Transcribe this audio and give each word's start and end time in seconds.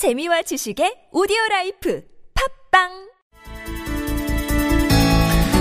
재미와 0.00 0.40
지식의 0.40 1.12
오디오 1.12 1.36
라이프 1.50 2.02
팟빵 2.72 2.88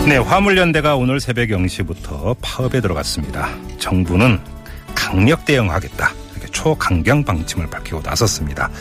네, 0.07 0.15
화물연대가 0.15 0.95
오늘 0.95 1.19
새벽 1.19 1.49
0시부터 1.49 2.37
파업에 2.41 2.79
들어갔습니다. 2.79 3.53
정부는 3.79 4.39
강력 4.95 5.43
대응하겠다. 5.43 6.13
이렇게 6.31 6.47
초강경 6.53 7.25
방침을 7.25 7.69
밝히고 7.69 7.99
나섰습니다. 8.01 8.71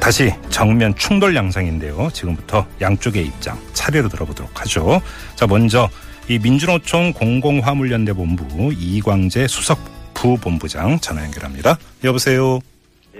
다시 0.00 0.32
정면 0.50 0.92
충돌 0.96 1.36
양상인데요. 1.36 2.10
지금부터 2.12 2.66
양쪽의 2.80 3.24
입장 3.24 3.56
차례로 3.74 4.08
들어보도록 4.08 4.60
하죠. 4.62 5.00
자, 5.36 5.46
먼저 5.46 5.88
이 6.28 6.40
민주노총 6.40 7.12
공공화물연대 7.12 8.14
본부 8.14 8.72
이광재 8.72 9.46
수석 9.46 9.78
부본부장 10.14 10.98
전화 10.98 11.22
연결합니다. 11.22 11.78
여보세요. 12.02 12.58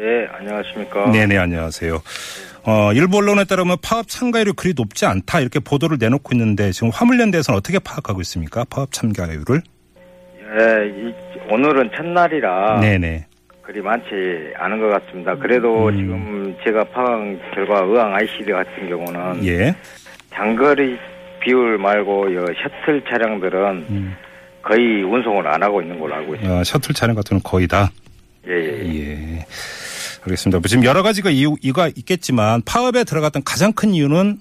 예, 0.00 0.28
안녕하십니까. 0.32 1.10
네네, 1.10 1.36
안녕하세요. 1.36 2.00
어, 2.64 2.92
일부 2.92 3.18
언론에 3.18 3.44
따르면 3.44 3.79
파업 3.82 4.06
참가율이 4.06 4.52
그리 4.52 4.72
높지 4.76 5.06
않다 5.06 5.40
이렇게 5.40 5.58
보도를 5.58 5.96
내놓고 5.98 6.34
있는데 6.34 6.70
지금 6.70 6.90
화물연대에서는 6.90 7.58
어떻게 7.58 7.79
파악하고 7.80 8.20
있습니까? 8.20 8.64
파업 8.70 8.92
참가율을? 8.92 9.62
예, 10.40 10.89
이, 10.89 11.14
오늘은 11.50 11.90
첫날이라 11.96 12.80
네네. 12.80 13.26
그리 13.62 13.80
많지 13.82 14.06
않은 14.56 14.80
것 14.80 14.89
같습니다. 14.89 15.34
그래도 15.36 15.89
음. 15.89 15.96
지금 15.96 16.56
제가 16.64 16.84
파악 16.84 17.20
결과 17.54 17.80
의왕 17.80 18.14
ICD 18.14 18.53
같은 18.53 18.89
경우는 18.89 19.44
예. 19.46 19.75
장거리 20.32 20.96
비율 21.40 21.76
말고 21.76 22.28
이 22.30 22.34
셔틀 22.34 23.03
차량들은 23.08 23.86
음. 23.90 24.17
거의 24.62 25.03
운송을 25.03 25.46
안 25.46 25.62
하고 25.62 25.82
있는 25.82 25.98
걸로 25.98 26.14
알고 26.14 26.34
있습니다. 26.34 26.61
어, 26.61 26.64
셔틀 26.64 26.94
차량 26.94 27.17
같은 27.17 27.30
경우는 27.30 27.42
거의 27.42 27.67
다. 27.67 27.90
예, 28.46 28.53
예, 28.53 29.36
예. 29.36 29.46
예. 30.29 30.32
알겠습니다. 30.32 30.59
뭐 30.59 30.63
지금 30.68 30.85
여러 30.85 31.03
가지가 31.03 31.31
이유, 31.31 31.57
이유가 31.63 31.89
있겠지만 31.89 32.62
파업에 32.67 33.05
들어갔던 33.05 33.42
가장 33.45 33.73
큰 33.73 33.91
이유는 33.91 34.37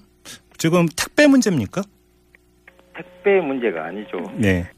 지금 0.56 0.86
택배 0.96 1.26
문제입니까? 1.26 1.82
택배 2.96 3.40
문제가 3.40 3.86
아니죠. 3.86 4.18
네. 4.34 4.68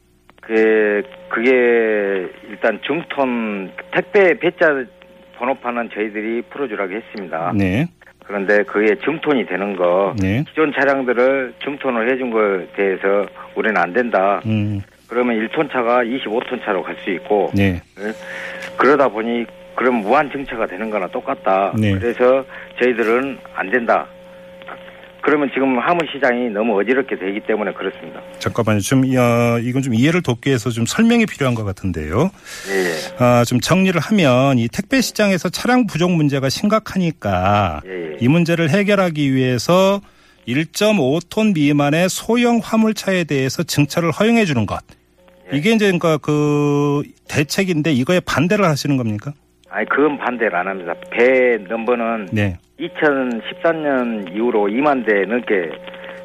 그, 0.43 1.03
그게 1.29 1.51
일단 2.49 2.81
중톤 2.87 3.73
택배 3.93 4.39
배자 4.39 4.85
번호판은 5.39 5.91
저희들이 5.95 6.43
풀어주라고 6.51 6.93
했습니다. 6.93 7.53
네. 7.57 7.87
그런데 8.27 8.63
그게 8.65 8.95
중톤이 8.97 9.47
되는 9.47 9.75
거 9.75 10.15
네. 10.21 10.45
기존 10.49 10.73
차량들을 10.73 11.55
중톤을 11.65 12.13
해준 12.13 12.31
거에 12.31 12.67
대해서 12.77 13.27
우리는 13.57 13.77
안 13.77 13.93
된다. 13.93 14.41
음. 14.47 14.81
그러면 15.09 15.37
1톤 15.49 15.73
차가 15.73 16.05
25톤 16.05 16.63
차로 16.65 16.83
갈 16.83 16.95
수 17.03 17.11
있고 17.11 17.51
네. 17.55 17.81
예? 17.99 18.13
그러다 18.77 19.09
보니 19.09 19.47
그럼 19.81 20.03
무한 20.03 20.31
증차가 20.31 20.67
되는 20.67 20.91
거나 20.91 21.07
똑같다. 21.09 21.73
네. 21.75 21.93
그래서 21.93 22.45
저희들은 22.79 23.39
안 23.55 23.71
된다. 23.71 24.07
그러면 25.23 25.49
지금 25.55 25.79
화물시장이 25.79 26.51
너무 26.51 26.79
어지럽게 26.79 27.19
되기 27.19 27.41
때문에 27.47 27.73
그렇습니다. 27.73 28.21
잠깐만요. 28.41 28.81
좀, 28.81 29.05
어, 29.17 29.59
이건 29.59 29.81
좀 29.81 29.95
이해를 29.95 30.21
돕기 30.21 30.51
위해서 30.51 30.69
좀 30.69 30.85
설명이 30.85 31.25
필요한 31.25 31.55
것 31.55 31.65
같은데요. 31.65 32.31
예, 32.69 32.75
예. 32.75 33.25
아, 33.25 33.43
좀 33.47 33.59
정리를 33.59 33.99
하면 33.99 34.59
이 34.59 34.69
택배 34.69 35.01
시장에서 35.01 35.49
차량 35.49 35.87
부족 35.87 36.11
문제가 36.11 36.51
심각하니까 36.51 37.81
예, 37.87 37.91
예. 38.13 38.17
이 38.21 38.29
문제를 38.29 38.69
해결하기 38.69 39.35
위해서 39.35 40.03
1.5톤 40.47 41.55
미만의 41.55 42.11
소형 42.11 42.61
화물차에 42.63 43.25
대해서 43.25 43.63
증차를 43.63 44.11
허용해 44.11 44.45
주는 44.45 44.67
것. 44.67 44.79
예. 45.51 45.57
이게 45.57 45.73
이제 45.73 45.87
그러니까 45.87 46.19
그 46.19 47.03
대책인데 47.29 47.93
이거에 47.93 48.21
반대를 48.21 48.67
하시는 48.67 48.99
겁니까? 48.99 49.33
아니 49.71 49.87
그건 49.89 50.19
반대를 50.19 50.55
안 50.55 50.67
합니다. 50.69 50.95
배 51.11 51.57
넘버는 51.69 52.29
네. 52.33 52.57
2013년 52.81 54.35
이후로 54.35 54.67
2만 54.67 55.07
대 55.07 55.25
넘게 55.25 55.71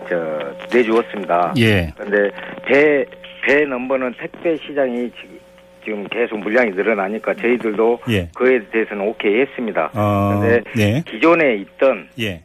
저 0.10 0.76
내주었습니다. 0.76 1.54
예. 1.58 1.92
그런데 1.96 2.36
배, 2.66 3.06
배 3.44 3.66
넘버는 3.66 4.16
택배 4.20 4.58
시장이 4.58 5.12
지금, 5.22 5.40
지금 5.84 6.08
계속 6.08 6.40
물량이 6.40 6.72
늘어나니까 6.72 7.36
저희들도 7.36 8.00
예. 8.10 8.30
그에 8.36 8.60
대해서는 8.72 9.08
오케이 9.08 9.42
했습니다. 9.42 9.92
어, 9.94 10.40
그런데 10.40 10.64
네. 10.76 11.04
기존에 11.08 11.56
있던 11.58 12.10
예. 12.20 12.44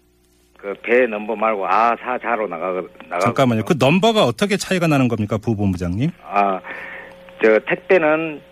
그배 0.58 1.06
넘버 1.06 1.36
말고 1.36 1.66
아, 1.66 1.96
사, 2.02 2.19
자로 2.19 2.46
나가, 2.46 2.82
나가. 3.08 3.20
잠깐만요. 3.20 3.64
그 3.64 3.75
넘버가 3.78 4.25
어떻게 4.25 4.58
차이가 4.58 4.86
나는 4.86 5.08
겁니까? 5.08 5.38
부본부장님? 5.38 6.10
아, 6.22 6.60
저 7.42 7.58
택배는 7.60 8.42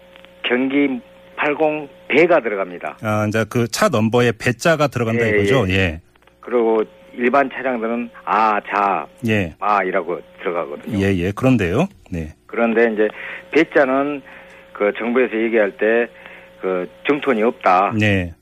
경기 0.43 0.99
80 1.37 1.98
배가 2.09 2.41
들어갑니다. 2.41 2.99
아, 3.03 3.27
이제 3.29 3.45
그 3.49 3.69
차 3.69 3.89
넘버에 3.89 4.33
배자가 4.39 4.87
들어간다 4.89 5.27
예, 5.27 5.31
이거죠? 5.31 5.69
예. 5.71 6.01
그리고 6.41 6.83
일반 7.15 7.51
차량들은 7.51 8.11
아, 8.25 8.61
자, 8.61 9.07
예. 9.27 9.55
마이라고 9.59 10.21
들어가거든요. 10.41 10.99
예, 10.99 11.15
예. 11.17 11.33
그런데요. 11.33 11.89
네. 12.11 12.35
그런데 12.47 12.93
이제 12.93 13.09
배자는 13.51 14.23
그 14.73 14.93
정부에서 14.99 15.37
얘기할 15.37 15.73
때 15.77 16.09
그 16.61 16.89
정톤이 17.07 17.41
없다. 17.45 17.93
네. 17.97 18.35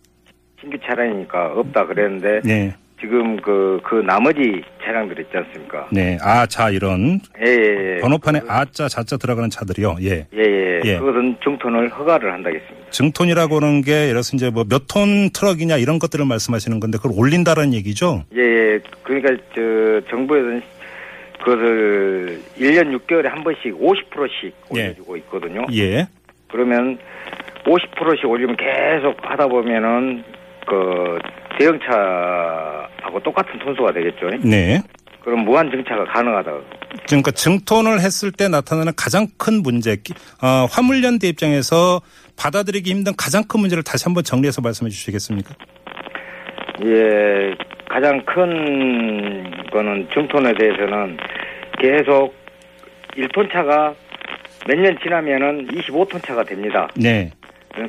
신규 0.58 0.78
차량이니까 0.86 1.52
없다 1.52 1.84
그랬는데 1.84 2.40
네. 2.44 2.74
지금 3.00 3.36
그, 3.42 3.78
그 3.84 3.96
나머지 3.96 4.62
차량들 4.82 5.20
있지 5.20 5.36
않습니까? 5.36 5.86
네. 5.92 6.16
아, 6.22 6.46
자, 6.46 6.70
이런 6.70 7.20
예, 7.44 7.50
예, 7.50 7.96
예. 7.96 8.00
번호판에 8.00 8.40
아자, 8.48 8.88
자 8.88 9.02
자 9.04 9.16
들어가는 9.16 9.50
차들이요. 9.50 9.96
예. 10.02 10.26
예, 10.34 10.38
예, 10.42 10.80
예. 10.84 10.98
그것은 10.98 11.36
정톤을 11.44 11.90
허가를 11.90 12.32
한다겠습니다. 12.32 12.90
증톤이라고 12.90 13.56
하는 13.56 13.82
게 13.82 13.92
예를 13.92 14.08
들어서 14.14 14.34
이제 14.36 14.48
뭐 14.50 14.64
몇 14.64 14.86
톤 14.88 15.28
트럭이냐 15.30 15.76
이런 15.76 15.98
것들을 15.98 16.24
말씀하시는 16.24 16.80
건데 16.80 16.96
그걸 16.96 17.12
올린다는 17.18 17.74
얘기죠? 17.74 18.24
예, 18.34 18.40
예. 18.40 18.80
그러니까 19.02 19.36
저 19.54 20.00
정부에서는 20.10 20.62
그것을 21.38 22.40
1년 22.58 22.98
6개월에 22.98 23.24
한 23.28 23.44
번씩 23.44 23.78
50%씩 23.78 24.54
올려주고 24.70 25.16
있거든요. 25.18 25.66
예. 25.74 26.08
그러면 26.48 26.98
50%씩 27.64 28.24
올리면 28.24 28.56
계속 28.56 29.16
하다 29.20 29.48
보면은 29.48 30.24
그 30.66 31.18
대형차하고 31.58 33.20
똑같은 33.22 33.58
톤수가 33.58 33.92
되겠죠. 33.92 34.30
네. 34.44 34.82
그럼 35.22 35.40
무한 35.44 35.70
증차가 35.70 36.04
가능하다. 36.04 36.52
그러니까 37.08 37.30
증톤을 37.32 38.00
했을 38.00 38.30
때 38.32 38.48
나타나는 38.48 38.92
가장 38.96 39.26
큰 39.38 39.62
문제, 39.62 39.96
어, 40.42 40.66
화물연대 40.70 41.26
입장에서 41.28 42.00
받아들이기 42.36 42.90
힘든 42.90 43.12
가장 43.16 43.42
큰 43.44 43.60
문제를 43.60 43.82
다시 43.82 44.04
한번 44.04 44.22
정리해서 44.24 44.60
말씀해 44.62 44.90
주시겠습니까? 44.90 45.54
예, 46.84 47.54
가장 47.88 48.22
큰 48.24 49.50
거는 49.72 50.08
중톤에 50.12 50.52
대해서는 50.54 51.16
계속 51.80 52.34
1톤 53.16 53.50
차가 53.52 53.94
몇 54.68 54.78
년 54.78 54.96
지나면은 55.02 55.68
25톤 55.68 56.22
차가 56.24 56.42
됩니다. 56.44 56.88
네. 56.96 57.30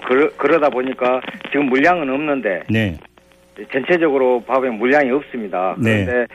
그러, 0.07 0.29
그러다 0.37 0.69
보니까 0.69 1.21
지금 1.51 1.67
물량은 1.67 2.09
없는데 2.09 2.63
네. 2.69 2.97
전체적으로 3.71 4.43
봐보면 4.43 4.77
물량이 4.77 5.11
없습니다. 5.11 5.75
네. 5.79 6.05
그런데 6.05 6.27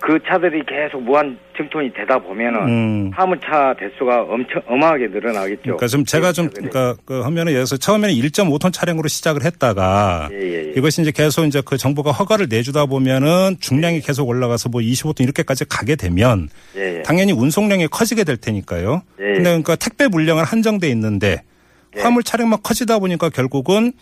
그 0.00 0.18
차들이 0.26 0.62
계속 0.66 1.02
무한 1.02 1.38
증톤이 1.56 1.92
되다 1.94 2.18
보면은 2.18 2.68
음. 2.68 3.10
화물차 3.14 3.74
대수가 3.78 4.22
엄청 4.24 4.60
어마하게 4.66 5.08
늘어나겠죠. 5.08 5.62
그러니까 5.62 5.86
좀 5.86 6.04
제가 6.04 6.32
좀 6.32 6.48
차들이. 6.48 6.68
그러니까 6.68 7.00
그 7.04 7.22
하면은 7.22 7.52
예를 7.52 7.64
들어서 7.64 7.76
처음에는 7.78 8.14
1.5톤 8.14 8.72
차량으로 8.72 9.08
시작을 9.08 9.44
했다가 9.44 10.28
예, 10.32 10.38
예, 10.38 10.66
예. 10.68 10.72
이것이 10.76 11.00
이제 11.00 11.10
계속 11.10 11.44
이제 11.46 11.62
그 11.64 11.76
정부가 11.76 12.12
허가를 12.12 12.46
내주다 12.50 12.86
보면은 12.86 13.56
중량이 13.58 14.00
계속 14.00 14.28
올라가서 14.28 14.68
뭐 14.68 14.80
25톤 14.80 15.22
이렇게까지 15.22 15.64
가게 15.68 15.96
되면 15.96 16.50
예, 16.76 16.98
예. 16.98 17.02
당연히 17.02 17.32
운송량이 17.32 17.88
커지게 17.88 18.24
될 18.24 18.36
테니까요. 18.36 19.02
예. 19.18 19.24
근데 19.24 19.42
그러니까 19.42 19.76
택배 19.76 20.08
물량은 20.08 20.44
한정돼 20.44 20.88
있는데 20.90 21.28
예. 21.28 21.55
화물 22.02 22.22
차량만 22.22 22.60
커지다 22.62 22.98
보니까 22.98 23.30
결국은 23.30 23.92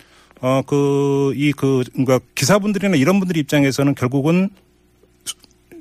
어 0.40 0.62
그이그 0.66 1.84
그러니까 1.92 2.20
기사분들이나 2.34 2.96
이런 2.96 3.18
분들 3.18 3.36
입장에서는 3.36 3.94
결국은 3.94 4.50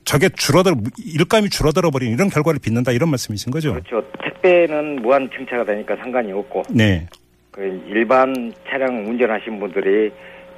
저게 0.05 0.29
줄어들 0.29 0.73
일감이 0.97 1.49
줄어들어 1.49 1.89
버리는 1.91 2.13
이런 2.13 2.29
결과를 2.29 2.59
빚는다 2.59 2.91
이런 2.91 3.09
말씀이신 3.09 3.51
거죠? 3.51 3.73
그렇죠. 3.73 4.03
택배는 4.23 5.01
무한 5.01 5.29
증차가 5.35 5.65
되니까 5.65 5.95
상관이 5.97 6.31
없고 6.31 6.63
네. 6.69 7.07
그 7.51 7.61
일반 7.88 8.53
차량 8.67 9.05
운전하신 9.07 9.59
분들이 9.59 10.11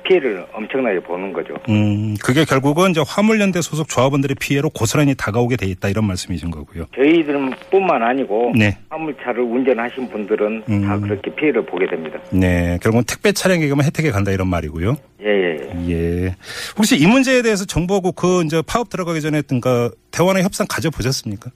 피해를 0.06 0.46
엄청나게 0.54 1.00
보는 1.02 1.34
거죠. 1.34 1.56
음, 1.70 2.16
그게 2.24 2.46
결국은 2.46 2.92
이제 2.92 3.02
화물연대 3.06 3.62
소속 3.62 3.90
조합원들의 3.90 4.36
피해로 4.40 4.70
고스란히 4.70 5.16
다가오게 5.16 5.58
돼 5.58 5.66
있다 5.68 5.90
이런 5.90 6.06
말씀이신 6.06 6.52
거고요. 6.52 6.86
저희들뿐만 6.96 8.02
아니고 8.02 8.54
네. 8.58 8.78
화물차를 8.90 9.42
운전하신 9.42 10.10
분들은 10.10 10.60
다 10.62 10.96
음. 10.96 11.02
그렇게 11.02 11.34
피해를 11.36 11.66
보게 11.66 11.88
됩니다. 11.88 12.20
네. 12.32 12.78
결국은 12.82 13.04
택배 13.08 13.32
차량에게만 13.32 13.86
혜택이 13.86 14.12
간다 14.12 14.32
이런 14.32 14.48
말이고요. 14.48 14.96
예, 15.24 15.28
예, 15.28 15.58
예. 15.88 15.92
예. 15.92 16.36
혹시 16.78 16.98
이 16.98 17.08
문제에 17.08 17.42
대해서 17.42 17.66
정부하고 17.66 18.12
그 18.12 18.44
이제 18.44 18.62
파업 18.66 18.90
들어가기 18.90 19.22
전에 19.22 19.42
그러니까 19.42 19.90
대화나 20.12 20.42
협상 20.42 20.68
가져보셨습니까? 20.70 21.50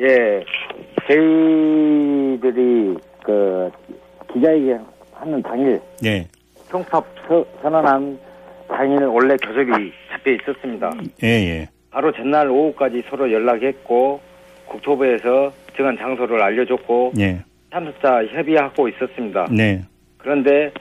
예, 0.00 0.44
저희들이 1.08 2.96
그 3.24 3.70
기자회견 4.32 4.84
하는 5.14 5.42
당일 5.42 5.80
예. 6.04 6.28
서- 6.70 7.46
선언한 7.62 8.18
다행히는 8.68 9.06
원래 9.08 9.36
교섭이 9.36 9.92
잡혀 10.10 10.32
있었습니다. 10.32 10.90
예, 11.22 11.28
예. 11.28 11.68
바로 11.90 12.12
전날 12.12 12.50
오후까지 12.50 13.02
서로 13.08 13.30
연락했고 13.32 14.20
국토부에서 14.66 15.52
정한 15.76 15.96
장소를 15.96 16.42
알려줬고 16.42 17.12
예. 17.18 17.38
참석자 17.70 18.24
협의하고 18.26 18.88
있었습니다. 18.88 19.46
네. 19.50 19.82
그런데 20.18 20.72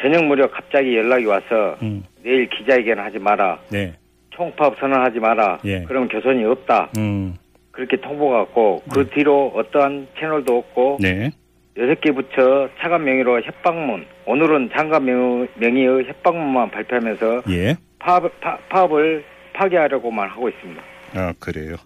저녁 0.00 0.24
무렵 0.24 0.50
갑자기 0.52 0.96
연락이 0.96 1.24
와서 1.26 1.76
음. 1.82 2.04
내일 2.22 2.48
기자회견 2.48 2.98
하지 2.98 3.18
마라. 3.18 3.58
네. 3.70 3.94
총파업 4.30 4.78
선언하지 4.78 5.18
마라. 5.18 5.58
예. 5.64 5.82
그럼 5.84 6.08
교선이 6.08 6.44
없다. 6.44 6.90
음. 6.98 7.34
그렇게 7.72 7.96
통보가 7.96 8.36
왔고 8.38 8.82
그 8.92 9.08
뒤로 9.10 9.52
어떠한 9.54 10.08
채널도 10.18 10.56
없고 10.58 10.98
네. 11.00 11.30
여섯 11.78 12.00
개 12.00 12.10
부처 12.12 12.68
차관 12.80 13.04
명의로 13.04 13.42
협박문 13.42 14.06
오늘은 14.26 14.70
장관 14.74 15.04
명- 15.04 15.46
명의의 15.56 16.06
협박문만 16.06 16.70
발표하면서 16.70 17.42
예. 17.50 17.76
파업, 17.98 18.40
파, 18.40 18.56
파업을 18.70 19.24
파기하려고만 19.52 20.28
하고 20.30 20.48
있습니다. 20.48 20.82
아, 21.14 21.32
그래요. 21.38 21.76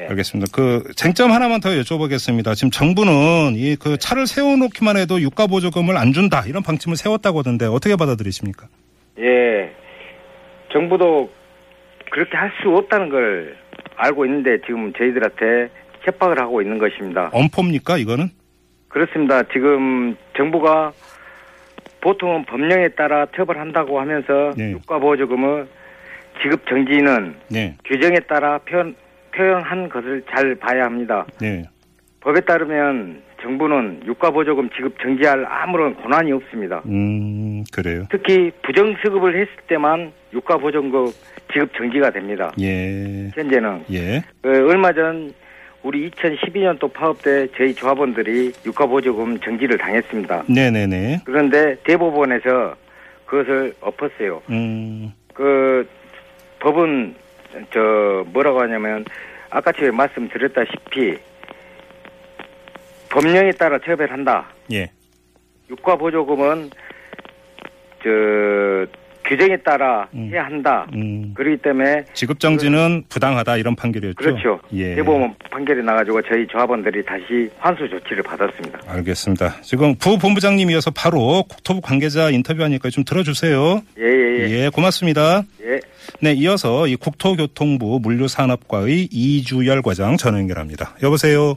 예. 0.00 0.06
알겠습니다. 0.06 0.50
그 0.52 0.84
쟁점 0.96 1.32
하나만 1.32 1.60
더 1.60 1.68
여쭤보겠습니다. 1.70 2.54
지금 2.54 2.70
정부는 2.70 3.54
이 3.56 3.76
그 3.76 3.96
차를 3.98 4.26
세워놓기만 4.26 4.96
해도 4.96 5.20
유가 5.20 5.46
보조금을 5.46 5.96
안 5.96 6.12
준다 6.12 6.42
이런 6.46 6.62
방침을 6.62 6.96
세웠다고 6.96 7.40
하던데 7.40 7.66
어떻게 7.66 7.96
받아들이십니까? 7.96 8.66
예. 9.18 9.72
정부도 10.72 11.30
그렇게 12.10 12.36
할 12.36 12.50
수 12.62 12.68
없다는 12.70 13.08
걸 13.10 13.56
알고 13.96 14.24
있는데 14.26 14.58
지금 14.66 14.92
저희들한테 14.92 15.70
협박을 16.02 16.38
하고 16.40 16.62
있는 16.62 16.78
것입니다. 16.78 17.30
엄포입니까 17.32 17.98
이거는? 17.98 18.30
그렇습니다. 18.94 19.42
지금 19.52 20.16
정부가 20.36 20.92
보통은 22.00 22.44
법령에 22.44 22.90
따라 22.90 23.26
처벌한다고 23.34 23.98
하면서 23.98 24.52
네. 24.56 24.70
유가 24.70 24.98
보조금을 24.98 25.66
지급 26.40 26.64
정지는 26.68 27.34
네. 27.50 27.76
규정에 27.84 28.20
따라 28.28 28.58
표현, 28.58 28.94
표현한 29.34 29.88
것을 29.88 30.22
잘 30.30 30.54
봐야 30.54 30.84
합니다. 30.84 31.26
네. 31.40 31.64
법에 32.20 32.40
따르면 32.42 33.20
정부는 33.42 34.02
유가 34.06 34.30
보조금 34.30 34.70
지급 34.70 34.96
정지할 35.00 35.44
아무런 35.44 35.96
권한이 35.96 36.30
없습니다. 36.30 36.80
음 36.86 37.64
그래요. 37.72 38.06
특히 38.10 38.52
부정수급을 38.62 39.34
했을 39.34 39.52
때만 39.66 40.12
유가 40.32 40.56
보조금 40.56 41.06
지급 41.52 41.74
정지가 41.76 42.10
됩니다. 42.10 42.52
예. 42.60 43.28
현재는 43.34 43.84
예. 43.92 44.18
어, 44.18 44.48
얼마 44.48 44.92
전 44.92 45.34
우리 45.84 46.10
2012년도 46.10 46.92
파업 46.94 47.22
때 47.22 47.46
저희 47.56 47.74
조합원들이 47.74 48.52
유가 48.64 48.86
보조금 48.86 49.38
정지를 49.38 49.76
당했습니다. 49.76 50.44
네네네. 50.48 51.20
그런데 51.24 51.76
대법원에서 51.84 52.74
그것을 53.26 53.74
엎었어요. 53.80 54.42
음. 54.48 55.12
그 55.34 55.86
법은 56.60 57.14
저 57.70 58.24
뭐라고 58.28 58.62
하냐면 58.62 59.04
아까 59.50 59.70
전에 59.72 59.90
말씀드렸다시피 59.90 61.18
법령에 63.10 63.52
따라 63.52 63.78
처벌한다. 63.78 64.46
예. 64.72 64.90
유가 65.68 65.96
보조금은 65.96 66.70
저 68.02 68.86
규정에 69.24 69.56
따라 69.58 70.06
음. 70.14 70.30
해야 70.32 70.44
한다. 70.44 70.86
음. 70.94 71.32
그렇기 71.34 71.62
때문에 71.62 72.04
지급 72.12 72.40
정지는 72.40 73.04
부당하다 73.08 73.56
이런 73.56 73.74
판결이었죠. 73.74 74.16
그렇죠. 74.16 74.60
예. 74.72 74.94
대법원 74.96 75.34
판결이 75.50 75.82
나가지고 75.82 76.22
저희 76.22 76.46
조합원들이 76.46 77.04
다시 77.04 77.50
환수 77.58 77.88
조치를 77.88 78.22
받았습니다. 78.22 78.80
알겠습니다. 78.86 79.60
지금 79.62 79.94
부 79.96 80.18
본부장님이어서 80.18 80.90
바로 80.90 81.44
국토부 81.48 81.80
관계자 81.80 82.30
인터뷰하니까 82.30 82.90
좀 82.90 83.04
들어주세요. 83.04 83.82
예예예. 83.98 84.50
예, 84.50 84.68
고맙습니다. 84.68 85.42
예. 85.62 85.80
네, 86.20 86.32
이어서 86.34 86.86
이 86.86 86.96
국토교통부 86.96 88.00
물류산업과의 88.02 89.08
이주열 89.10 89.82
과장 89.82 90.16
전화 90.16 90.38
연결합니다. 90.38 90.94
여보세요. 91.02 91.56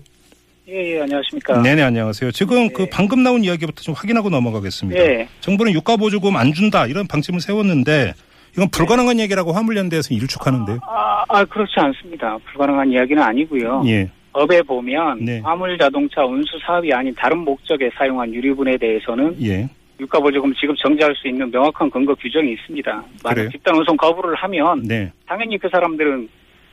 예, 0.69 0.96
예, 0.96 1.02
안녕하십니까. 1.02 1.62
네네, 1.62 1.81
안녕하세요. 1.81 2.31
지금 2.31 2.68
네. 2.68 2.74
그 2.74 2.88
방금 2.92 3.24
나온 3.24 3.42
이야기부터 3.42 3.81
좀 3.81 3.94
확인하고 3.96 4.30
넘어가겠습니다. 4.30 5.02
예. 5.02 5.28
정부는 5.40 5.72
유가보조금 5.72 6.36
안 6.36 6.52
준다 6.52 6.88
이런 6.88 7.08
방침을 7.08 7.40
세웠는데 7.40 8.14
이건 8.52 8.69
불가능한 8.69 9.18
얘기라고 9.22 9.54
화물연대에서 9.54 10.14
일축하는데요. 10.14 10.80
아, 10.86 11.24
아, 11.30 11.46
그렇지 11.46 11.72
않습니다. 11.78 12.38
불가능한 12.52 12.92
이야기는 12.92 13.24
아니고요. 13.24 13.84
예, 13.86 14.10
법에 14.34 14.62
보면 14.62 15.24
네. 15.24 15.40
화물 15.40 15.78
자동차 15.78 16.25
운수 16.25 16.60
사업이 16.60 16.92
아닌 16.92 17.16
다른 17.16 17.38
목적에 17.38 17.90
사용한 17.98 18.34
유류분에 18.34 18.75
대해서는 18.75 19.38
예, 19.42 19.69
유가보조금 20.02 20.54
지급 20.56 20.75
정지할 20.80 21.16
수 21.16 21.30
있는 21.30 21.50
명확한 21.50 21.90
근거 21.90 22.14
규정이 22.16 22.52
있습니다. 22.52 23.04
만약 23.24 23.50
집단 23.52 23.74
운송 23.74 23.96
거부를 23.96 24.36
하면 24.36 24.84
네, 24.84 25.14
당연히 25.28 25.58
그 25.58 25.69
사람들은 25.69 26.28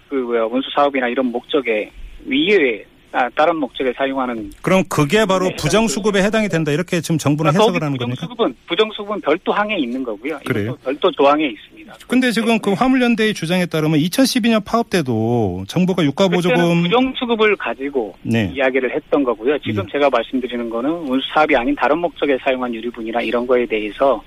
그 0.09 0.17
뭐야 0.17 0.47
운수 0.47 0.69
사업이나 0.75 1.07
이런 1.07 1.27
목적에 1.27 1.93
위에 2.27 2.85
아, 2.87 2.94
다른 3.35 3.57
목적에 3.57 3.93
사용하는 3.97 4.51
그럼 4.61 4.83
그게 4.89 5.25
바로 5.25 5.49
네, 5.49 5.57
부정수급에 5.57 6.23
해당이 6.23 6.49
된다 6.49 6.73
이렇게 6.73 7.01
지금 7.01 7.17
정부는 7.17 7.53
그러니까 7.53 7.63
해석을 7.63 7.83
하는 7.87 7.97
겁니까? 7.97 8.27
부정수급은 8.27 8.57
부정수급은 8.67 9.21
별도 9.21 9.53
항에 9.53 9.77
있는 9.77 10.03
거고요. 10.03 10.41
그래요? 10.45 10.77
별도 10.83 11.11
조항에 11.13 11.47
있습니다. 11.47 11.95
근데 12.09 12.33
지금 12.33 12.59
그 12.59 12.73
화물연대의 12.73 13.35
주장에 13.35 13.67
따르면 13.67 14.01
2012년 14.01 14.65
파업 14.65 14.91
때도 14.91 15.65
정부가 15.69 16.03
유가보조금 16.03 16.83
부정수급을 16.83 17.57
가지고 17.57 18.17
네, 18.23 18.51
이야기를 18.53 18.93
했던 18.93 19.23
거고요. 19.23 19.59
지금 19.61 19.85
예. 19.87 19.93
제가 19.93 20.11
말씀드리는 20.11 20.69
거는 20.69 20.91
운수 20.91 21.27
사업이 21.33 21.55
아닌 21.55 21.75
다른 21.77 21.99
목적에 21.99 22.37
사용한 22.43 22.75
유류분이나 22.75 23.21
이런 23.21 23.47
거에 23.47 23.65
대해서 23.67 24.21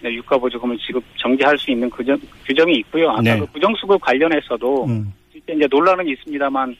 네, 0.00 0.10
유가보조금을 0.14 0.78
지급 0.78 1.04
정지할 1.18 1.58
수 1.58 1.70
있는 1.70 1.90
규정, 1.90 2.18
규정이 2.46 2.72
있고요. 2.78 3.10
아까 3.10 3.20
네. 3.20 3.38
그 3.38 3.44
부정수급 3.46 4.00
관련해서도 4.00 4.86
음, 4.86 5.12
이제 5.34 5.66
논란은 5.70 6.08
있습니다만 6.08 6.70
어, 6.70 6.74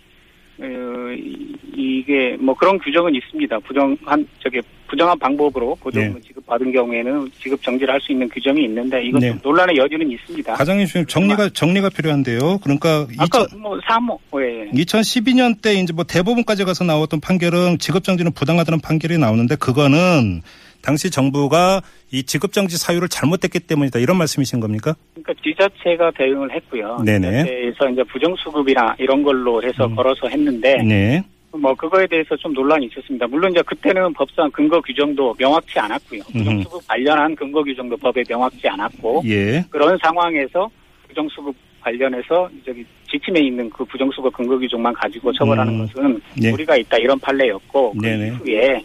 이- 0.65 1.57
이게 1.77 2.37
뭐 2.39 2.55
그런 2.55 2.79
규정은 2.79 3.15
있습니다. 3.15 3.59
부정한 3.61 4.27
저기 4.43 4.61
부정한 4.87 5.19
방법으로 5.19 5.77
보조금을 5.81 6.15
네. 6.15 6.21
지급받은 6.29 6.73
경우에는 6.73 7.31
지급 7.41 7.63
정지를 7.63 7.95
할 7.95 8.01
수 8.01 8.11
있는 8.13 8.29
규정이 8.29 8.65
있는데 8.65 9.03
이건 9.05 9.21
네. 9.21 9.29
좀 9.31 9.39
논란의 9.43 9.77
여지는 9.77 10.11
있습니다. 10.11 10.55
과장님 10.55 10.87
지금 10.87 11.07
정리가 11.07 11.51
정리가 11.51 11.91
필요한데요. 11.91 12.59
그러니까 12.63 13.07
아까 13.19 13.47
뭐 13.57 13.79
사모 13.87 14.19
예, 14.41 14.67
예. 14.67 14.71
2012년 14.73 15.63
때 15.63 15.75
이제 15.75 15.93
뭐 15.93 16.05
대법원까지 16.05 16.65
가서 16.65 16.85
나왔던 16.85 17.21
판결은 17.21 17.79
지급 17.79 18.03
정지는 18.05 18.33
부당하다는 18.33 18.81
판결이 18.81 19.17
나오는데 19.19 19.55
그거는 19.57 20.43
당시 20.83 21.11
정부가 21.11 21.83
이 22.11 22.23
지급정지 22.23 22.77
사유를 22.77 23.09
잘못했기 23.09 23.61
때문이다 23.61 23.99
이런 23.99 24.17
말씀이신 24.19 24.61
겁니까? 24.61 24.95
그러니까 25.15 25.35
지자체가 25.43 26.11
대응을 26.17 26.55
했고요. 26.55 27.03
네네. 27.05 27.45
지자체에서 27.45 27.89
이제 27.91 28.03
부정수급이나 28.05 28.97
이런 28.99 29.23
걸로 29.23 29.63
해서 29.63 29.87
음. 29.87 29.95
걸어서 29.95 30.29
했는데 30.29 30.83
네. 30.83 31.23
뭐 31.53 31.75
그거에 31.75 32.07
대해서 32.07 32.37
좀 32.37 32.53
논란이 32.53 32.87
있었습니다. 32.87 33.27
물론 33.27 33.51
이제 33.51 33.63
그때는 33.63 34.13
법상 34.13 34.51
근거 34.51 34.81
규정도 34.81 35.35
명확치 35.39 35.79
않았고요. 35.79 36.23
부정수급 36.33 36.87
관련한 36.87 37.35
근거 37.35 37.63
규정도 37.63 37.97
법에 37.97 38.23
명확치 38.29 38.69
않았고 38.69 39.23
예. 39.27 39.65
그런 39.69 39.99
상황에서 40.03 40.71
부정수급 41.09 41.55
관련해서 41.81 42.49
저기 42.65 42.85
지침에 43.11 43.41
있는 43.41 43.69
그 43.71 43.85
부정수급 43.85 44.33
근거 44.33 44.59
규정만 44.59 44.93
가지고 44.95 45.33
처벌하는 45.33 45.81
음. 45.81 45.87
것은 45.87 46.21
네. 46.41 46.53
우리가 46.53 46.77
있다 46.77 46.99
이런 46.99 47.19
판례였고 47.19 47.95
그 47.95 48.01
네네. 48.01 48.27
이후에 48.29 48.85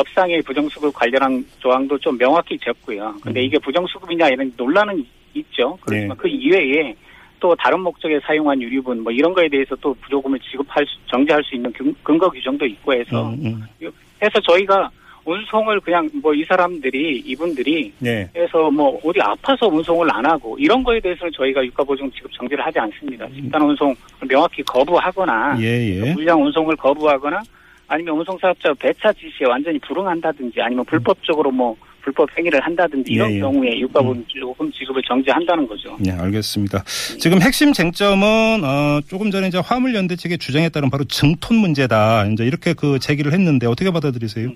법상의 0.00 0.42
부정수급 0.42 0.92
관련한 0.94 1.42
조항도 1.58 1.96
좀 1.98 2.18
명확히 2.18 2.58
적고요. 2.58 3.14
근데 3.22 3.40
음. 3.40 3.44
이게 3.46 3.58
부정수급이냐 3.58 4.28
이런 4.28 4.52
논란은 4.54 5.02
있죠. 5.32 5.78
그렇지만 5.80 6.14
네. 6.18 6.20
그 6.22 6.28
이외에 6.28 6.94
또 7.40 7.54
다른 7.56 7.80
목적에 7.80 8.20
사용한 8.20 8.60
유류분 8.60 9.02
뭐 9.02 9.10
이런 9.10 9.32
거에 9.32 9.48
대해서 9.48 9.74
또 9.76 9.94
부조금을 10.02 10.38
지급할 10.40 10.84
수, 10.86 10.98
정지할 11.10 11.42
수 11.44 11.54
있는 11.54 11.72
근- 11.72 11.94
근거 12.02 12.28
규정도 12.28 12.66
있고 12.66 12.92
해서 12.92 13.30
음, 13.30 13.40
음. 13.80 13.90
해서 14.22 14.38
저희가 14.40 14.90
운송을 15.24 15.80
그냥 15.80 16.08
뭐 16.22 16.34
이 16.34 16.44
사람들이 16.44 17.22
이분들이 17.24 17.90
네. 17.98 18.28
해서 18.36 18.70
뭐 18.70 19.00
어디 19.02 19.18
아파서 19.22 19.66
운송을 19.66 20.08
안 20.14 20.26
하고 20.26 20.58
이런 20.58 20.82
거에 20.84 21.00
대해서는 21.00 21.32
저희가 21.32 21.64
유가보증 21.64 22.10
지급 22.12 22.30
정지를 22.34 22.64
하지 22.64 22.78
않습니다. 22.80 23.26
집단 23.30 23.62
운송 23.62 23.94
명확히 24.28 24.62
거부하거나 24.62 25.54
음. 25.56 25.62
예, 25.62 26.00
예. 26.04 26.12
물량 26.12 26.42
운송을 26.42 26.76
거부하거나 26.76 27.40
아니면 27.88 28.16
운송사업자 28.18 28.74
배차 28.74 29.12
지시에 29.12 29.46
완전히 29.46 29.78
불응한다든지 29.80 30.60
아니면 30.60 30.84
불법적으로 30.84 31.50
뭐 31.50 31.76
불법 32.06 32.28
행위를 32.38 32.60
한다든지 32.60 33.12
이런 33.12 33.30
예, 33.32 33.34
예. 33.36 33.40
경우에 33.40 33.80
유가보증 33.80 34.24
지급을 34.72 35.02
정지한다는 35.08 35.66
거죠. 35.66 35.96
네, 35.98 36.12
알겠습니다. 36.12 36.84
지금 37.18 37.42
핵심 37.42 37.72
쟁점은 37.72 38.62
어, 38.64 39.00
조금 39.08 39.32
전에 39.32 39.48
이제 39.48 39.58
화물연대 39.58 40.14
측의 40.14 40.38
주장에 40.38 40.68
따른 40.68 40.88
바로 40.88 41.04
증톤 41.04 41.56
문제다. 41.56 42.26
이제 42.26 42.44
이렇게 42.44 42.74
그 42.74 43.00
제기를 43.00 43.32
했는데 43.32 43.66
어떻게 43.66 43.90
받아들이세요? 43.90 44.52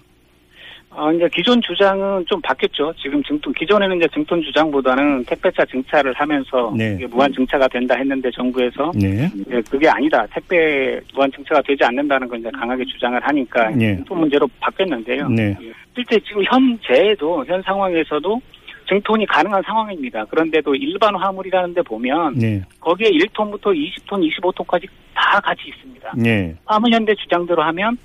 아, 1.00 1.11
이제 1.12 1.26
기존 1.33 1.62
주장은 1.62 2.26
좀 2.26 2.38
바뀌었죠. 2.42 2.92
지금 3.00 3.23
증톤, 3.23 3.54
기존에는 3.54 3.97
이제 3.97 4.07
증톤 4.12 4.42
주장보다는 4.42 5.25
택배차 5.25 5.64
증차를 5.64 6.12
하면서 6.12 6.75
네. 6.76 6.99
무한 7.09 7.33
증차가 7.33 7.66
된다 7.69 7.95
했는데 7.97 8.30
정부에서 8.30 8.92
네. 8.95 9.26
예, 9.50 9.62
그게 9.71 9.88
아니다. 9.88 10.26
택배 10.30 11.00
무한 11.14 11.33
증차가 11.33 11.62
되지 11.62 11.83
않는다는 11.85 12.28
걸 12.28 12.40
이제 12.40 12.50
강하게 12.50 12.85
주장을 12.85 13.19
하니까 13.19 13.71
네. 13.71 13.97
증톤 13.97 14.21
문제로 14.21 14.47
바뀌었는데요. 14.61 15.28
네. 15.30 15.57
예. 15.62 15.73
실제 15.95 16.21
지금 16.21 16.45
현재에도 16.45 17.47
현 17.47 17.62
상황에서도 17.62 18.38
증톤이 18.87 19.25
가능한 19.25 19.62
상황입니다. 19.62 20.26
그런데도 20.26 20.75
일반 20.75 21.16
화물이라는 21.16 21.73
데 21.73 21.80
보면 21.80 22.35
네. 22.35 22.62
거기에 22.78 23.09
1톤부터 23.09 23.73
20톤, 23.75 24.21
25톤까지 24.37 24.87
다 25.14 25.40
같이 25.40 25.62
있습니다. 25.66 26.12
네. 26.19 26.54
화물연대 26.66 27.14
주장대로 27.14 27.62
하면 27.62 27.97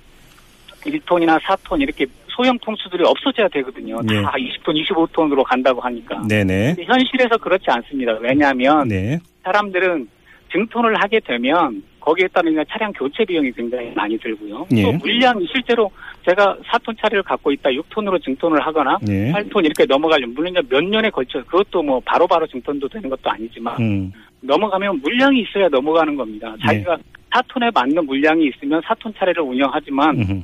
1톤이나 0.85 1.41
4톤 1.41 1.81
이렇게 1.81 2.05
소형 2.35 2.57
통수들이 2.59 3.03
없어져야 3.03 3.47
되거든요. 3.47 3.97
네. 4.03 4.21
다 4.21 4.33
20톤, 4.33 4.75
25톤으로 4.83 5.43
간다고 5.43 5.79
하니까. 5.81 6.21
네네. 6.27 6.75
현실에서 6.83 7.37
그렇지 7.37 7.65
않습니다. 7.67 8.17
왜냐하면 8.19 8.87
네. 8.87 9.19
사람들은 9.43 10.07
증톤을 10.51 10.95
하게 11.01 11.19
되면 11.21 11.83
거기에 11.99 12.27
따른 12.27 12.55
차량 12.69 12.93
교체 12.93 13.25
비용이 13.25 13.51
굉장히 13.51 13.91
많이 13.95 14.17
들고요. 14.17 14.67
예. 14.73 14.83
또 14.83 14.91
물량이 14.91 15.47
실제로 15.51 15.89
제가 16.23 16.55
4톤 16.63 16.95
차량을 17.01 17.23
갖고 17.23 17.51
있다 17.51 17.71
6톤으로 17.71 18.23
증톤을 18.23 18.61
하거나 18.65 18.99
네. 19.01 19.31
8톤 19.33 19.65
이렇게 19.65 19.85
넘어가려면 19.85 20.35
물론 20.35 20.53
몇 20.69 20.83
년에 20.83 21.09
걸쳐 21.09 21.43
그것도 21.45 21.81
뭐 21.81 21.99
바로바로 22.05 22.45
증톤도 22.45 22.87
되는 22.89 23.09
것도 23.09 23.29
아니지만 23.29 23.79
음. 23.79 24.13
넘어가면 24.41 25.01
물량이 25.01 25.41
있어야 25.41 25.67
넘어가는 25.67 26.15
겁니다. 26.15 26.55
네. 26.59 26.65
자기가 26.67 26.97
4톤에 27.31 27.73
맞는 27.73 28.05
물량이 28.05 28.49
있으면 28.49 28.81
4톤 28.81 29.17
차례를 29.17 29.41
운영하지만 29.41 30.15
음흠. 30.15 30.41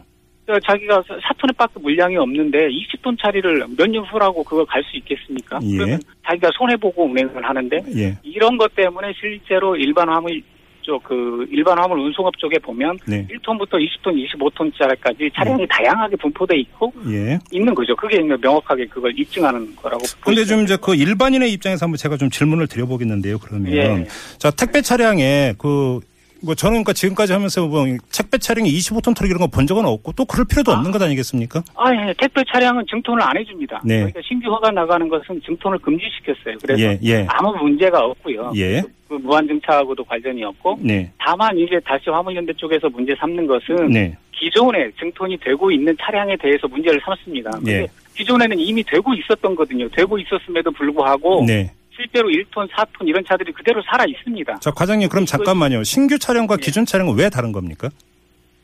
저 0.48 0.60
자기가 0.60 1.02
4톤에 1.04 1.56
밖에 1.56 1.74
물량이 1.80 2.18
없는데 2.18 2.70
20톤 2.70 3.18
차리를 3.22 3.66
몇 3.78 3.88
년 3.88 4.04
후라고 4.06 4.44
그걸 4.44 4.66
갈 4.66 4.82
수 4.84 4.98
있겠습니까? 4.98 5.60
예. 5.64 5.78
그러면 5.78 6.00
자기가 6.26 6.50
손해 6.58 6.76
보고 6.78 7.06
운행을 7.06 7.44
하는데 7.48 7.78
예. 7.96 8.18
이런 8.24 8.58
것 8.58 8.74
때문에 8.76 9.14
실제로 9.20 9.76
일반 9.76 10.10
화물 10.10 10.42
쪽그 10.82 11.46
일반 11.52 11.78
화물 11.78 12.00
운송업 12.00 12.36
쪽에 12.40 12.58
보면 12.58 12.98
네. 13.06 13.28
1톤부터 13.30 13.74
20톤, 13.74 14.16
25톤짜리까지 14.34 15.32
차량이 15.36 15.68
다양하게 15.70 16.16
분포돼 16.16 16.58
있고 16.62 16.92
예. 17.08 17.38
있는 17.52 17.76
거죠. 17.76 17.96
그게 17.96 18.20
명확하게 18.20 18.88
그걸 18.88 19.14
입증하는 19.18 19.76
거라고. 19.76 20.02
보시면 20.22 20.48
좀 20.48 20.64
이제 20.64 20.76
그 20.82 20.96
일반인의 20.96 21.52
입장에서 21.54 21.86
한번 21.86 21.98
제가 21.98 22.18
좀 22.18 22.32
질문을 22.32 22.66
드려보겠는데요. 22.68 23.38
그러면 23.38 23.72
예. 23.74 24.08
자 24.40 24.50
택배 24.50 24.82
차량에 24.82 25.54
그 25.60 26.00
뭐 26.44 26.56
저는 26.56 26.74
그러니까 26.84 26.94
지금까지 26.94 27.34
하면서 27.34 27.66
뭐 27.68 27.86
택배 28.12 28.38
차량이 28.38 28.70
25톤 28.72 29.16
트럭 29.16 29.30
이런 29.30 29.40
거 29.40 29.48
본 29.48 29.68
적은 29.68 29.86
없고 29.86 30.14
또 30.14 30.26
그럴 30.26 30.46
필요도 30.46 30.72
없는 30.72 30.92
것 30.92 31.02
아니겠습니까? 31.02 31.62
아, 31.76 31.92
예. 31.94 32.14
택배 32.18 32.42
차량은 32.52 32.86
증톤을 32.90 33.22
안 33.22 33.38
해줍니다. 33.38 33.82
네. 33.84 33.96
그러니까 33.98 34.22
신규 34.24 34.50
허가 34.52 34.72
나가는 34.72 35.08
것은 35.10 35.42
증톤을 35.46 35.78
금지시켰어요. 35.80 36.58
그래서 36.62 36.82
예, 36.82 37.00
예. 37.04 37.26
아무 37.30 37.54
문제가 37.62 38.04
없고요. 38.06 38.54
예. 38.56 38.82
그 39.08 39.16
무한증차하고도 39.16 40.06
관련이 40.06 40.44
없고 40.46 40.80
네. 40.82 41.12
다만 41.20 41.58
이제 41.58 41.80
다시 41.86 42.10
화물연대 42.10 42.54
쪽에서 42.54 42.90
문제 42.90 43.14
삼는 43.20 43.46
것은 43.46 43.90
네. 43.90 44.16
기존에 44.32 44.90
증톤이 45.00 45.38
되고 45.40 45.70
있는 45.70 45.96
차량에 46.02 46.38
대해서 46.38 46.68
문제를 46.68 47.00
삼습니다. 47.04 47.52
예. 47.68 47.88
기존에는 48.16 48.58
이미 48.58 48.84
되고 48.84 49.14
있었던 49.14 49.54
거거든요. 49.56 49.90
되고 49.90 50.18
있었음에도 50.18 50.72
불구하고 50.72 51.44
네. 51.46 51.72
실제로 52.02 52.30
1톤, 52.30 52.68
4톤 52.70 53.08
이런 53.08 53.24
차들이 53.26 53.52
그대로 53.52 53.82
살아 53.84 54.04
있습니다. 54.06 54.56
자, 54.60 54.72
과장님 54.72 55.08
그럼 55.10 55.26
잠깐만요. 55.26 55.84
신규 55.84 56.18
차량과 56.18 56.58
예. 56.60 56.66
기존 56.66 56.86
차량은 56.86 57.16
왜 57.18 57.30
다른 57.30 57.52
겁니까? 57.52 57.90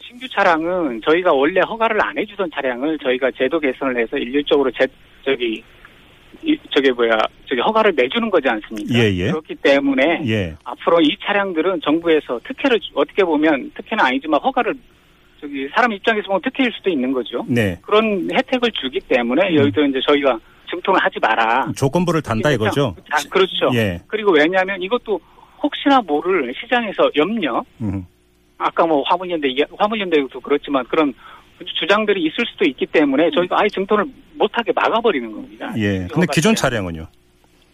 신규 0.01 0.27
차량은 0.29 1.01
저희가 1.05 1.31
원래 1.33 1.61
허가를 1.61 2.03
안 2.03 2.17
해주던 2.17 2.49
차량을 2.53 2.97
저희가 2.99 3.29
제도 3.37 3.59
개선을 3.59 4.01
해서 4.01 4.17
일률적으로 4.17 4.71
제 4.71 4.87
저기 5.23 5.61
이, 6.43 6.57
저게 6.71 6.91
뭐야 6.91 7.17
저기 7.47 7.61
허가를 7.61 7.93
내주는 7.95 8.29
거지 8.29 8.47
않습니까? 8.47 8.93
예, 8.97 9.13
예. 9.13 9.27
그렇기 9.31 9.55
때문에 9.55 10.23
예. 10.27 10.55
앞으로 10.63 11.01
이 11.01 11.15
차량들은 11.21 11.81
정부에서 11.83 12.39
특혜를 12.43 12.79
주- 12.79 12.91
어떻게 12.95 13.23
보면 13.23 13.71
특혜는 13.75 14.03
아니지만 14.03 14.39
허가를 14.41 14.73
저기 15.41 15.67
사람 15.75 15.91
입장에서 15.91 16.27
보면 16.27 16.41
특혜일 16.41 16.71
수도 16.73 16.89
있는 16.89 17.11
거죠. 17.11 17.45
네. 17.47 17.77
그런 17.83 18.27
혜택을 18.33 18.71
주기 18.71 18.99
때문에 18.99 19.55
여기도 19.55 19.85
이제 19.85 19.99
저희가 20.07 20.39
증통을 20.69 20.99
하지 21.03 21.19
마라. 21.19 21.71
조건부를 21.75 22.21
단다 22.21 22.51
이거죠? 22.51 22.95
아, 23.11 23.17
그렇죠. 23.29 23.69
예. 23.73 24.01
그리고 24.07 24.31
왜냐하면 24.31 24.81
이것도 24.81 25.19
혹시나 25.63 26.01
모를 26.01 26.53
시장에서 26.59 27.09
염려, 27.15 27.63
음. 27.81 28.05
아까 28.57 28.85
뭐 28.85 29.01
화물연대, 29.03 29.47
화물연대도 29.77 30.39
그렇지만 30.41 30.83
그런 30.85 31.13
주장들이 31.79 32.21
있을 32.25 32.45
수도 32.51 32.65
있기 32.65 32.85
때문에 32.87 33.31
저희가 33.31 33.59
아예 33.59 33.67
증통을 33.69 34.05
못하게 34.35 34.71
막아버리는 34.73 35.31
겁니다. 35.31 35.73
예. 35.77 36.07
근데 36.11 36.27
기존 36.31 36.53
차량. 36.55 36.83
차량은요? 36.83 37.07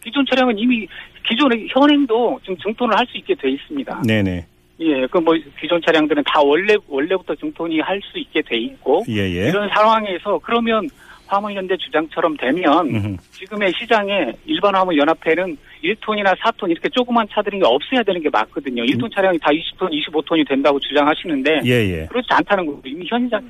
기존 0.03 0.25
차량은 0.25 0.57
이미 0.57 0.88
기존의 1.27 1.67
현행도 1.69 2.39
지금 2.43 2.57
증통을 2.57 2.97
할 2.97 3.05
수 3.07 3.17
있게 3.17 3.35
돼 3.35 3.50
있습니다. 3.51 4.01
네네. 4.05 4.45
예, 4.79 5.07
그 5.07 5.19
뭐 5.19 5.33
기존 5.62 5.81
차량들은 5.81 6.23
다 6.25 6.41
원래 6.41 6.75
원래부터 6.88 7.35
증통이 7.35 7.79
할 7.79 8.01
수 8.12 8.17
있게 8.19 8.41
돼 8.41 8.57
있고 8.57 9.03
예, 9.07 9.19
예. 9.19 9.50
이런 9.50 9.69
상황에서 9.69 10.39
그러면 10.43 10.89
화물연대 11.27 11.77
주장처럼 11.77 12.38
되면 12.38 12.88
음흠. 12.88 13.18
지금의 13.32 13.74
시장에 13.80 14.34
일반 14.46 14.75
화물 14.75 14.98
연합회는 14.98 15.58
1톤이나 15.84 16.38
4톤 16.38 16.70
이렇게 16.70 16.89
조그만 16.89 17.27
차들이 17.32 17.60
없어야 17.63 18.03
되는 18.03 18.22
게 18.22 18.30
맞거든요. 18.30 18.84
1톤 18.84 19.13
차량이 19.13 19.38
다 19.39 19.50
20톤, 19.50 19.92
25톤이 19.92 20.48
된다고 20.48 20.80
주장하시는데 20.80 21.62
예, 21.65 21.70
예. 21.70 22.06
그렇지 22.08 22.27
않다는 22.32 22.65
거고 22.65 22.82
이미 22.86 23.06
현장 23.08 23.42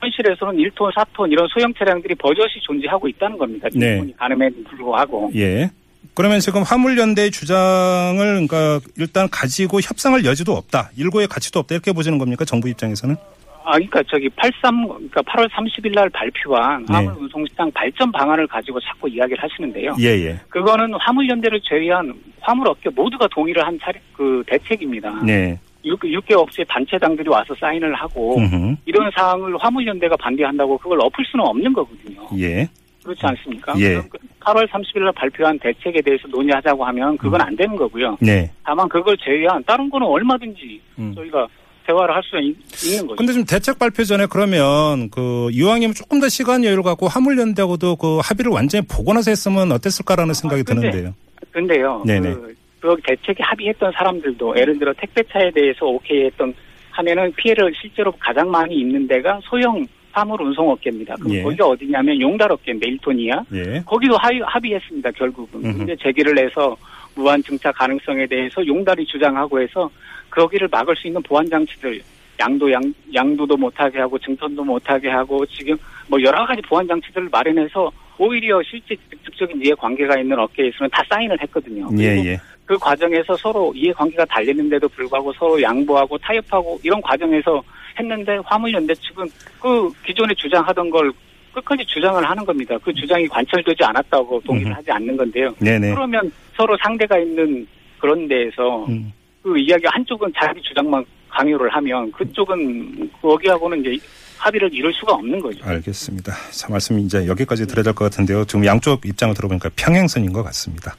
현실에서는 0.00 0.54
1톤, 0.56 0.92
4톤 0.94 1.30
이런 1.30 1.46
소형 1.48 1.72
차량들이 1.74 2.14
버젓이 2.16 2.60
존재하고 2.62 3.08
있다는 3.08 3.38
겁니다. 3.38 3.68
네. 3.74 4.00
1톤이 4.00 4.16
가늠에도 4.16 4.62
불구하고 4.70 5.30
예. 5.36 5.70
그러면 6.14 6.40
지금 6.40 6.62
화물연대의 6.62 7.30
주장을 7.30 8.18
그러니까 8.18 8.80
일단 8.96 9.28
가지고 9.30 9.80
협상할 9.80 10.24
여지도 10.24 10.52
없다. 10.52 10.90
일고의 10.96 11.26
가치도 11.28 11.60
없다. 11.60 11.74
이렇게 11.74 11.92
보시는 11.92 12.18
겁니까? 12.18 12.44
정부 12.44 12.68
입장에서는? 12.68 13.16
아, 13.64 13.72
그러니까 13.72 14.02
저기 14.08 14.28
83, 14.30 14.86
그러니까 14.88 15.22
8월 15.22 15.48
30일 15.50 15.94
날 15.94 16.10
발표한 16.10 16.84
네. 16.86 16.94
화물 16.94 17.14
운송시장 17.14 17.70
발전 17.72 18.10
방안을 18.12 18.46
가지고 18.46 18.80
자꾸 18.80 19.08
이야기를 19.08 19.42
하시는데요. 19.42 19.96
예, 20.00 20.06
예. 20.06 20.40
그거는 20.48 20.94
화물연대를 20.94 21.60
제외한 21.62 22.12
화물업계 22.40 22.90
모두가 22.90 23.28
동의를 23.28 23.66
한 23.66 23.78
차례, 23.80 24.00
그 24.12 24.42
대책입니다. 24.46 25.22
네. 25.24 25.58
6, 25.84 26.00
6개 26.00 26.32
업체 26.32 26.62
단체장들이 26.64 27.28
와서 27.28 27.54
사인을 27.58 27.94
하고 27.94 28.36
음흠. 28.38 28.76
이런 28.86 29.10
사항을 29.16 29.56
화물연대가 29.58 30.16
반대한다고 30.16 30.78
그걸 30.78 31.00
엎을 31.00 31.24
수는 31.24 31.44
없는 31.44 31.72
거거든요. 31.72 32.28
예. 32.38 32.68
그렇지 33.02 33.26
않습니까? 33.26 33.74
예. 33.78 33.94
그럼 33.94 34.08
그 34.10 34.18
8월 34.40 34.68
30일 34.68 35.00
날 35.02 35.12
발표한 35.12 35.58
대책에 35.58 36.00
대해서 36.02 36.28
논의하자고 36.28 36.84
하면 36.84 37.16
그건 37.16 37.40
안 37.40 37.56
되는 37.56 37.74
거고요. 37.76 38.16
네. 38.20 38.50
다만 38.64 38.88
그걸 38.88 39.16
제외한 39.18 39.62
다른 39.64 39.90
거는 39.90 40.06
얼마든지 40.06 40.80
음. 40.98 41.12
저희가 41.14 41.48
대화를 41.86 42.14
할 42.14 42.22
수 42.22 42.38
있는 42.38 43.06
거죠. 43.06 43.16
근데 43.16 43.32
좀 43.32 43.44
대책 43.44 43.78
발표 43.78 44.04
전에 44.04 44.26
그러면 44.26 45.10
그 45.10 45.48
이왕이면 45.52 45.94
조금 45.94 46.20
더 46.20 46.28
시간 46.28 46.64
여유를 46.64 46.82
갖고 46.82 47.08
화물연대하고도 47.08 47.96
그 47.96 48.18
합의를 48.22 48.50
완전히 48.52 48.86
보고 48.86 49.12
나서 49.12 49.30
했으면 49.30 49.72
어땠을까라는 49.72 50.34
생각이 50.34 50.60
아, 50.60 50.64
근데 50.64 50.90
드는데요. 50.90 51.14
근데요. 51.50 52.02
네네. 52.06 52.32
그, 52.34 52.54
그 52.80 52.96
대책에 53.04 53.42
합의했던 53.42 53.92
사람들도 53.92 54.56
예를 54.56 54.78
들어 54.78 54.92
택배차에 54.96 55.50
대해서 55.50 55.86
오케이 55.86 56.24
했던 56.26 56.54
하면은 56.90 57.32
피해를 57.34 57.72
실제로 57.80 58.12
가장 58.18 58.50
많이 58.50 58.74
입는 58.76 59.06
데가 59.06 59.40
소형 59.42 59.86
화물 60.12 60.42
운송 60.42 60.68
업계입니다. 60.70 61.14
그럼 61.14 61.32
예. 61.32 61.42
거기가 61.42 61.66
어디냐면 61.68 62.20
용달 62.20 62.52
업계 62.52 62.72
메일톤이야. 62.74 63.44
예. 63.54 63.82
거기도 63.86 64.16
합의, 64.18 64.40
합의했습니다. 64.44 65.10
결국은. 65.12 65.64
음흠. 65.64 65.78
근데 65.78 65.96
제기를 65.96 66.38
해서 66.38 66.76
무한 67.14 67.42
증차 67.42 67.72
가능성에 67.72 68.26
대해서 68.26 68.66
용달이 68.66 69.06
주장하고 69.06 69.60
해서 69.60 69.90
거기를 70.32 70.68
막을 70.68 70.96
수 70.96 71.06
있는 71.06 71.22
보안 71.22 71.48
장치들 71.48 72.00
양도 72.40 72.72
양 72.72 72.82
양도도 73.14 73.56
못하게 73.56 74.00
하고 74.00 74.18
증선도 74.18 74.64
못하게 74.64 75.08
하고 75.10 75.44
지금 75.46 75.76
뭐 76.08 76.20
여러 76.22 76.44
가지 76.46 76.60
보안 76.62 76.86
장치들을 76.88 77.28
마련해서 77.30 77.92
오히려 78.18 78.60
실제 78.62 78.96
직접적인 79.10 79.62
이해 79.64 79.74
관계가 79.74 80.18
있는 80.18 80.38
업계에서는 80.38 80.90
다 80.90 81.02
사인을 81.08 81.40
했거든요. 81.42 81.88
예, 81.98 82.24
예. 82.24 82.40
그 82.64 82.78
과정에서 82.78 83.36
서로 83.36 83.72
이해 83.74 83.92
관계가 83.92 84.24
달리는데도 84.24 84.88
불구하고 84.88 85.32
서로 85.34 85.60
양보하고 85.60 86.16
타협하고 86.18 86.80
이런 86.82 87.00
과정에서 87.02 87.62
했는데 87.98 88.38
화물연대 88.44 88.94
측은 88.94 89.28
그 89.60 89.90
기존에 90.04 90.34
주장하던 90.34 90.88
걸 90.90 91.12
끝까지 91.52 91.84
주장을 91.84 92.22
하는 92.24 92.44
겁니다. 92.44 92.78
그 92.82 92.92
주장이 92.94 93.28
관철되지 93.28 93.84
않았다고 93.84 94.40
동의를. 94.40 94.74
하지 94.74 94.90
않는 94.90 95.16
건데요. 95.16 95.54
네네. 95.58 95.92
그러면 95.92 96.32
서로 96.56 96.76
상대가 96.80 97.18
있는 97.18 97.66
그런 97.98 98.26
데에서 98.26 98.86
음. 98.86 99.12
그 99.42 99.58
이야기 99.58 99.84
한쪽은 99.86 100.32
자기 100.38 100.60
주장만 100.62 101.04
강요를 101.28 101.70
하면 101.74 102.12
그쪽은 102.12 103.10
거기하고는 103.20 103.80
이제 103.80 103.98
합의를 104.38 104.68
이룰 104.74 104.92
수가 104.92 105.12
없는 105.14 105.40
거죠. 105.40 105.58
알겠습니다. 105.64 106.34
자, 106.50 106.68
말씀 106.68 106.98
이제 106.98 107.26
여기까지 107.28 107.64
드려야 107.66 107.84
될 107.84 107.94
것 107.94 108.04
같은데요. 108.06 108.44
지금 108.44 108.64
양쪽 108.66 109.06
입장을 109.06 109.32
들어보니까 109.34 109.70
평행선인 109.76 110.32
것 110.32 110.42
같습니다. 110.42 110.96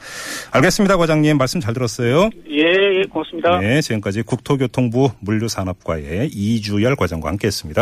알겠습니다, 0.52 0.96
과장님. 0.96 1.38
말씀 1.38 1.60
잘 1.60 1.74
들었어요. 1.74 2.30
예, 2.50 2.62
예 2.62 3.04
고맙습니다. 3.10 3.60
네, 3.60 3.82
지금까지 3.82 4.22
국토교통부 4.22 5.10
물류산업과의 5.20 6.30
이주열 6.34 6.96
과장과 6.96 7.28
함께 7.30 7.48
했습니다. 7.48 7.82